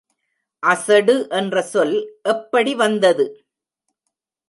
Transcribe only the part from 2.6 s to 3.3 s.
வந்தது?